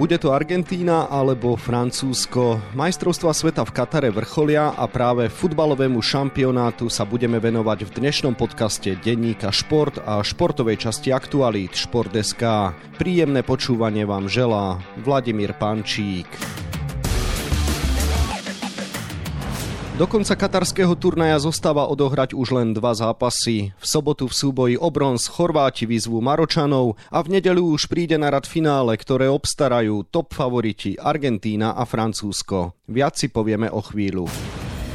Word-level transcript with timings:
Bude 0.00 0.16
to 0.16 0.32
Argentína 0.32 1.12
alebo 1.12 1.60
Francúzsko. 1.60 2.72
Majstrovstva 2.72 3.36
sveta 3.36 3.68
v 3.68 3.74
Katare 3.76 4.08
vrcholia 4.08 4.72
a 4.72 4.88
práve 4.88 5.28
futbalovému 5.28 6.00
šampionátu 6.00 6.88
sa 6.88 7.04
budeme 7.04 7.36
venovať 7.36 7.84
v 7.84 7.90
dnešnom 8.00 8.32
podcaste 8.32 8.96
Denníka 8.96 9.52
Šport 9.52 10.00
a 10.00 10.24
športovej 10.24 10.88
časti 10.88 11.12
Aktualít 11.12 11.76
Šport.sk. 11.76 12.72
Príjemné 12.96 13.44
počúvanie 13.44 14.08
vám 14.08 14.24
želá 14.24 14.80
Vladimír 15.04 15.52
Pančík. 15.60 16.32
Do 20.00 20.08
konca 20.08 20.32
katarského 20.32 20.96
turnaja 20.96 21.36
zostáva 21.36 21.84
odohrať 21.84 22.32
už 22.32 22.56
len 22.56 22.72
dva 22.72 22.96
zápasy. 22.96 23.76
V 23.76 23.84
sobotu 23.84 24.32
v 24.32 24.32
súboji 24.32 24.74
o 24.80 24.88
bronz 24.88 25.28
Chorváti 25.28 25.84
vyzvú 25.84 26.24
Maročanov 26.24 26.96
a 27.12 27.20
v 27.20 27.36
nedeľu 27.36 27.76
už 27.76 27.84
príde 27.84 28.16
na 28.16 28.32
rad 28.32 28.48
finále, 28.48 28.96
ktoré 28.96 29.28
obstarajú 29.28 30.08
top 30.08 30.32
favoriti 30.32 30.96
Argentína 30.96 31.76
a 31.76 31.84
Francúzsko. 31.84 32.80
Viac 32.88 33.20
si 33.20 33.28
povieme 33.28 33.68
o 33.68 33.84
chvíľu. 33.84 34.24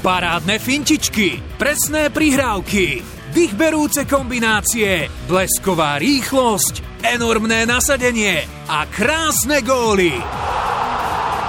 Parádne 0.02 0.58
fintičky, 0.58 1.38
presné 1.62 2.10
prihrávky, 2.10 3.06
dychberúce 3.30 4.10
kombinácie, 4.10 5.06
blesková 5.30 6.02
rýchlosť, 6.02 7.06
enormné 7.06 7.70
nasadenie 7.70 8.42
a 8.66 8.90
krásne 8.90 9.62
góly. 9.62 10.18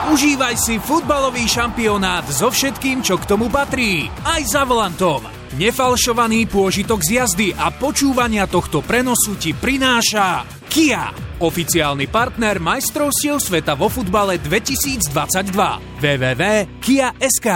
Užívaj 0.06 0.54
si 0.54 0.78
futbalový 0.78 1.50
šampionát 1.50 2.22
so 2.30 2.46
všetkým, 2.46 3.02
čo 3.02 3.18
k 3.18 3.26
tomu 3.26 3.50
patrí. 3.50 4.06
Aj 4.22 4.38
za 4.46 4.62
volantom. 4.62 5.18
Nefalšovaný 5.58 6.46
pôžitok 6.46 7.02
z 7.02 7.18
jazdy 7.18 7.50
a 7.50 7.74
počúvania 7.74 8.46
tohto 8.46 8.86
prenosu 8.86 9.34
ti 9.34 9.50
prináša 9.50 10.46
Kia. 10.70 11.10
Oficiálny 11.42 12.06
partner 12.06 12.62
majstrovstiev 12.62 13.42
sveta 13.42 13.74
vo 13.74 13.90
futbale 13.90 14.38
2022. 14.38 15.10
www.kia.sk 15.98 17.48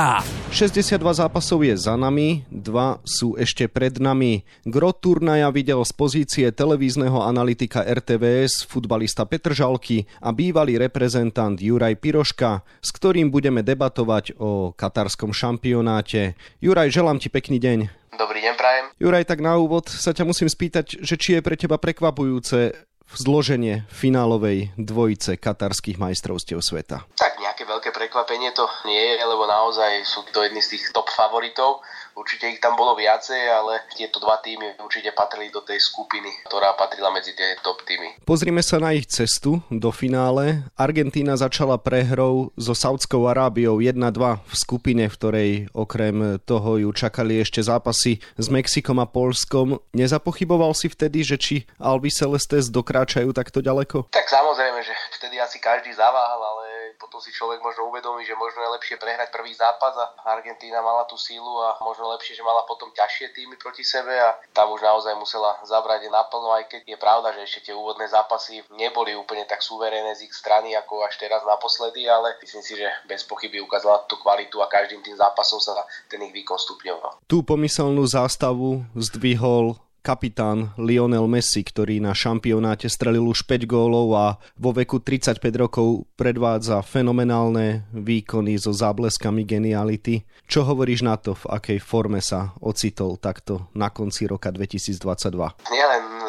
62 0.50 0.98
zápasov 1.14 1.62
je 1.62 1.78
za 1.78 1.94
nami, 1.94 2.42
dva 2.50 2.98
sú 3.06 3.38
ešte 3.38 3.70
pred 3.70 4.02
nami. 4.02 4.42
Gro 4.66 4.90
turnaja 4.90 5.46
videl 5.54 5.78
z 5.86 5.92
pozície 5.94 6.46
televízneho 6.50 7.22
analytika 7.22 7.86
RTVS 7.86 8.66
futbalista 8.66 9.22
Petr 9.30 9.54
Žalky 9.54 10.10
a 10.18 10.34
bývalý 10.34 10.74
reprezentant 10.74 11.54
Juraj 11.54 12.02
Piroška, 12.02 12.66
s 12.82 12.90
ktorým 12.90 13.30
budeme 13.30 13.62
debatovať 13.62 14.36
o 14.42 14.74
katarskom 14.74 15.30
šampionáte. 15.30 16.34
Juraj, 16.58 16.90
želám 16.90 17.22
ti 17.22 17.30
pekný 17.30 17.62
deň. 17.62 17.78
Dobrý 18.18 18.42
deň, 18.42 18.54
prajem. 18.58 18.84
Juraj, 18.98 19.24
tak 19.30 19.40
na 19.40 19.54
úvod 19.54 19.86
sa 19.86 20.10
ťa 20.10 20.26
musím 20.26 20.50
spýtať, 20.50 20.98
že 21.00 21.14
či 21.14 21.38
je 21.38 21.46
pre 21.46 21.54
teba 21.54 21.78
prekvapujúce 21.78 22.89
zloženie 23.14 23.86
finálovej 23.90 24.70
dvojice 24.78 25.36
katarských 25.36 25.98
majstrovstiev 25.98 26.62
sveta. 26.62 27.06
Tak 27.18 27.40
nejaké 27.40 27.66
veľké 27.66 27.90
prekvapenie 27.90 28.54
to 28.54 28.66
nie 28.86 29.00
je, 29.00 29.22
lebo 29.24 29.44
naozaj 29.46 30.06
sú 30.06 30.22
to 30.30 30.42
jedni 30.46 30.62
z 30.62 30.76
tých 30.76 30.94
top 30.94 31.10
favoritov. 31.10 31.82
Určite 32.20 32.52
ich 32.52 32.60
tam 32.60 32.76
bolo 32.76 32.92
viacej, 33.00 33.48
ale 33.48 33.80
tieto 33.96 34.20
dva 34.20 34.36
týmy 34.44 34.76
určite 34.76 35.16
patrili 35.16 35.48
do 35.48 35.64
tej 35.64 35.80
skupiny, 35.80 36.28
ktorá 36.44 36.76
patrila 36.76 37.08
medzi 37.08 37.32
tie 37.32 37.56
top 37.64 37.80
týmy. 37.88 38.20
Pozrime 38.28 38.60
sa 38.60 38.76
na 38.76 38.92
ich 38.92 39.08
cestu 39.08 39.64
do 39.72 39.88
finále. 39.88 40.68
Argentína 40.76 41.40
začala 41.40 41.80
prehrou 41.80 42.52
so 42.60 42.76
Saudskou 42.76 43.24
Arábiou 43.24 43.80
1-2 43.80 43.96
v 44.36 44.52
skupine, 44.52 45.08
v 45.08 45.16
ktorej 45.16 45.50
okrem 45.72 46.36
toho 46.44 46.76
ju 46.84 46.92
čakali 46.92 47.40
ešte 47.40 47.64
zápasy 47.64 48.20
s 48.36 48.46
Mexikom 48.52 49.00
a 49.00 49.08
Polskom. 49.08 49.80
Nezapochyboval 49.96 50.76
si 50.76 50.92
vtedy, 50.92 51.24
že 51.24 51.40
či 51.40 51.56
Albi 51.80 52.12
Celestes 52.12 52.68
dokráčajú 52.68 53.32
takto 53.32 53.64
ďaleko? 53.64 54.12
Tak 54.12 54.28
samozrejme, 54.28 54.84
že 54.84 54.92
vtedy 55.16 55.40
asi 55.40 55.56
každý 55.56 55.96
zaváhal, 55.96 56.36
ale 56.36 56.59
potom 57.10 57.18
si 57.26 57.34
človek 57.34 57.58
možno 57.58 57.90
uvedomí, 57.90 58.22
že 58.22 58.38
možno 58.38 58.62
je 58.62 58.70
lepšie 58.78 58.94
prehrať 59.02 59.34
prvý 59.34 59.50
zápas 59.50 59.98
a 59.98 60.14
Argentína 60.30 60.78
mala 60.78 61.02
tú 61.10 61.18
sílu 61.18 61.58
a 61.58 61.74
možno 61.82 62.06
lepšie, 62.14 62.38
že 62.38 62.46
mala 62.46 62.62
potom 62.70 62.86
ťažšie 62.94 63.34
týmy 63.34 63.58
proti 63.58 63.82
sebe 63.82 64.14
a 64.14 64.38
tam 64.54 64.70
už 64.70 64.86
naozaj 64.86 65.18
musela 65.18 65.58
zabrať 65.66 66.06
naplno, 66.06 66.54
aj 66.54 66.70
keď 66.70 66.80
je 66.86 66.96
pravda, 67.02 67.34
že 67.34 67.50
ešte 67.50 67.60
tie 67.66 67.74
úvodné 67.74 68.06
zápasy 68.06 68.62
neboli 68.78 69.18
úplne 69.18 69.42
tak 69.42 69.58
suverénne 69.58 70.14
z 70.14 70.30
ich 70.30 70.34
strany 70.38 70.78
ako 70.78 71.02
až 71.02 71.18
teraz 71.18 71.42
naposledy, 71.42 72.06
ale 72.06 72.38
myslím 72.46 72.62
si, 72.62 72.78
že 72.78 72.86
bez 73.10 73.26
pochyby 73.26 73.58
ukázala 73.58 74.06
tú 74.06 74.14
kvalitu 74.22 74.62
a 74.62 74.70
každým 74.70 75.02
tým 75.02 75.18
zápasom 75.18 75.58
sa 75.58 75.82
ten 76.06 76.22
ich 76.22 76.30
výkon 76.30 76.62
stupňoval. 76.62 77.26
Tú 77.26 77.42
pomyselnú 77.42 78.06
zástavu 78.06 78.86
zdvihol 78.94 79.89
kapitán 80.00 80.72
Lionel 80.76 81.24
Messi, 81.28 81.64
ktorý 81.64 82.00
na 82.00 82.16
šampionáte 82.16 82.88
strelil 82.88 83.24
už 83.28 83.44
5 83.44 83.64
gólov 83.68 84.08
a 84.16 84.26
vo 84.56 84.72
veku 84.72 85.00
35 85.00 85.40
rokov 85.56 86.08
predvádza 86.16 86.80
fenomenálne 86.84 87.88
výkony 87.92 88.56
so 88.56 88.72
zábleskami 88.72 89.44
geniality. 89.44 90.24
Čo 90.48 90.66
hovoríš 90.66 91.06
na 91.06 91.16
to, 91.16 91.36
v 91.36 91.44
akej 91.52 91.78
forme 91.78 92.18
sa 92.18 92.52
ocitol 92.58 93.20
takto 93.20 93.70
na 93.76 93.88
konci 93.88 94.26
roka 94.26 94.50
2022? 94.52 95.00
Nielen 95.70 96.19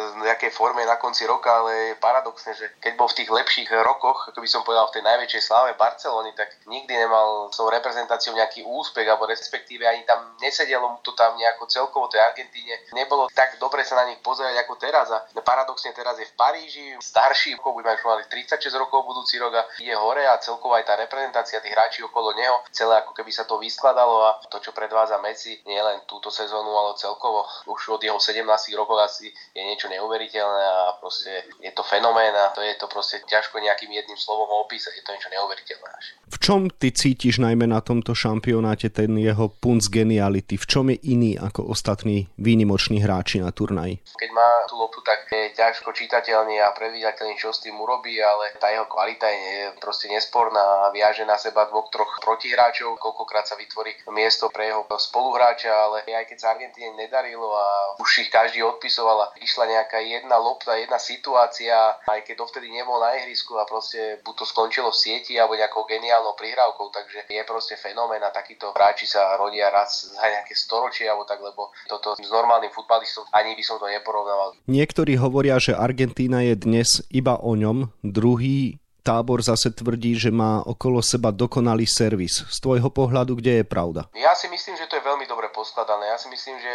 nejakej 0.52 0.60
forme 0.60 0.84
na 0.84 1.00
konci 1.00 1.24
roka, 1.24 1.48
ale 1.48 1.96
je 1.96 2.04
paradoxné, 2.04 2.52
že 2.60 2.68
keď 2.84 2.94
bol 3.00 3.08
v 3.08 3.24
tých 3.24 3.30
lepších 3.32 3.70
rokoch, 3.88 4.28
ako 4.28 4.44
by 4.44 4.50
som 4.52 4.68
povedal 4.68 4.92
v 4.92 5.00
tej 5.00 5.04
najväčšej 5.08 5.42
sláve 5.48 5.72
Barcelony, 5.80 6.36
tak 6.36 6.52
nikdy 6.68 6.92
nemal 6.92 7.48
s 7.48 7.56
tou 7.56 7.72
reprezentáciou 7.72 8.36
nejaký 8.36 8.68
úspech, 8.68 9.08
alebo 9.08 9.32
respektíve 9.32 9.88
ani 9.88 10.04
tam 10.04 10.36
nesedelo 10.44 10.92
mu 10.92 11.00
to 11.00 11.16
tam 11.16 11.40
nejako 11.40 11.72
celkovo 11.72 12.12
tej 12.12 12.20
Argentíne. 12.20 12.84
Nebolo 12.92 13.32
tak 13.32 13.56
dobre 13.64 13.88
sa 13.88 13.96
na 14.04 14.12
nich 14.12 14.20
pozerať 14.20 14.60
ako 14.68 14.74
teraz 14.76 15.08
a 15.08 15.24
paradoxne 15.40 15.96
teraz 15.96 16.20
je 16.20 16.28
v 16.28 16.36
Paríži, 16.36 16.86
starší, 17.00 17.56
ako 17.56 17.80
by 17.80 17.88
mali 18.04 18.24
36 18.28 18.68
rokov 18.76 19.08
budúci 19.08 19.40
rok 19.40 19.56
a 19.56 19.64
ide 19.80 19.96
hore 19.96 20.28
a 20.28 20.36
celkovo 20.44 20.76
aj 20.76 20.84
tá 20.84 21.00
reprezentácia 21.00 21.64
tých 21.64 21.72
hráčov 21.72 22.12
okolo 22.12 22.36
neho, 22.36 22.60
celé 22.76 23.00
ako 23.00 23.16
keby 23.16 23.32
sa 23.32 23.48
to 23.48 23.56
vyskladalo 23.56 24.28
a 24.28 24.32
to, 24.52 24.60
čo 24.60 24.76
predvádza 24.76 25.22
Messi, 25.24 25.64
nie 25.64 25.80
len 25.80 26.04
túto 26.10 26.28
sezónu, 26.28 26.74
ale 26.76 26.98
celkovo 27.00 27.48
už 27.72 27.96
od 27.96 28.02
jeho 28.02 28.20
17 28.20 28.44
rokov 28.76 28.98
asi 29.00 29.30
je 29.54 29.62
niečo 29.62 29.88
neuveriteľné 29.88 30.41
neuveriteľné 30.42 30.66
a 30.66 30.98
proste 30.98 31.32
je 31.62 31.72
to 31.72 31.84
fenomén 31.86 32.34
a 32.34 32.50
to 32.54 32.62
je 32.62 32.74
to 32.76 32.90
proste 32.90 33.22
ťažko 33.30 33.62
nejakým 33.62 33.92
jedným 33.94 34.18
slovom 34.18 34.50
opísať, 34.66 34.98
je 34.98 35.04
to 35.06 35.14
niečo 35.14 35.30
neuveriteľné. 35.30 35.92
V 36.32 36.38
čom 36.42 36.62
ty 36.72 36.90
cítiš 36.90 37.38
najmä 37.38 37.70
na 37.70 37.84
tomto 37.84 38.18
šampionáte 38.18 38.90
ten 38.90 39.14
jeho 39.20 39.52
punc 39.52 39.86
geniality? 39.92 40.58
V 40.58 40.66
čom 40.66 40.90
je 40.90 40.98
iný 41.12 41.38
ako 41.38 41.70
ostatní 41.70 42.32
výnimoční 42.40 43.04
hráči 43.04 43.44
na 43.44 43.52
turnaji? 43.52 44.02
Keď 44.18 44.30
má 44.32 44.50
tú 44.66 44.80
loptu, 44.80 45.04
tak 45.04 45.28
je 45.28 45.52
ťažko 45.54 45.92
čitateľný 45.92 46.64
a 46.64 46.72
predvídateľný, 46.72 47.36
čo 47.36 47.52
s 47.52 47.62
tým 47.62 47.76
urobí, 47.78 48.18
ale 48.24 48.56
tá 48.58 48.72
jeho 48.72 48.88
kvalita 48.88 49.28
je 49.28 49.76
proste 49.84 50.08
nesporná 50.08 50.88
a 50.88 50.92
viaže 50.96 51.28
na 51.28 51.36
seba 51.36 51.68
dvoch, 51.68 51.92
troch 51.92 52.24
protihráčov, 52.24 52.96
koľkokrát 52.98 53.46
sa 53.46 53.60
vytvorí 53.60 53.92
miesto 54.16 54.48
pre 54.48 54.72
jeho 54.72 54.88
spoluhráča, 54.88 55.70
ale 55.70 56.08
aj 56.08 56.26
keď 56.32 56.38
sa 56.40 56.56
Argentíne 56.56 56.96
nedarilo 56.96 57.52
a 57.52 58.00
už 58.00 58.24
ich 58.24 58.32
každý 58.32 58.64
odpisoval 58.64 59.28
a 59.28 59.32
išla 59.44 59.68
nejaká 59.68 60.00
jedna 60.00 60.31
lopta, 60.36 60.76
jedna 60.76 61.00
situácia, 61.00 61.96
aj 62.06 62.22
keď 62.28 62.36
dovtedy 62.44 62.68
nebol 62.68 63.00
na 63.00 63.16
ihrisku 63.20 63.56
a 63.56 63.64
proste 63.64 64.20
buď 64.26 64.36
to 64.44 64.46
skončilo 64.48 64.90
v 64.92 65.00
sieti 65.00 65.40
alebo 65.40 65.56
nejakou 65.56 65.88
geniálnou 65.88 66.36
prihrávkou, 66.36 66.92
takže 66.92 67.20
je 67.32 67.44
proste 67.48 67.80
fenomén 67.80 68.24
a 68.24 68.34
takíto 68.34 68.76
hráči 68.76 69.08
sa 69.08 69.38
rodia 69.40 69.72
raz 69.72 70.12
za 70.12 70.26
nejaké 70.26 70.52
storočie 70.58 71.08
alebo 71.08 71.24
tak, 71.24 71.40
lebo 71.40 71.72
toto 71.88 72.18
s 72.20 72.32
normálnym 72.32 72.74
futbalistom 72.74 73.24
ani 73.32 73.56
by 73.56 73.64
som 73.64 73.80
to 73.80 73.88
neporovnával. 73.88 74.58
Niektorí 74.68 75.16
hovoria, 75.22 75.62
že 75.62 75.78
Argentína 75.78 76.44
je 76.44 76.56
dnes 76.60 77.00
iba 77.14 77.40
o 77.40 77.56
ňom, 77.56 77.94
druhý 78.04 78.81
tábor 79.02 79.42
zase 79.42 79.74
tvrdí, 79.74 80.16
že 80.16 80.30
má 80.30 80.62
okolo 80.64 81.02
seba 81.02 81.34
dokonalý 81.34 81.90
servis. 81.90 82.46
Z 82.48 82.58
tvojho 82.62 82.90
pohľadu, 82.94 83.38
kde 83.42 83.62
je 83.62 83.66
pravda? 83.66 84.08
Ja 84.14 84.38
si 84.38 84.48
myslím, 84.48 84.78
že 84.78 84.88
to 84.88 84.98
je 84.98 85.04
veľmi 85.04 85.26
dobre 85.26 85.50
poskladané. 85.50 86.14
Ja 86.14 86.18
si 86.22 86.30
myslím, 86.30 86.58
že 86.62 86.74